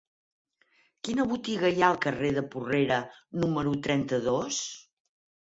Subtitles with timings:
[1.07, 2.99] Quina botiga hi ha al carrer de Porrera
[3.45, 4.65] número trenta-dos?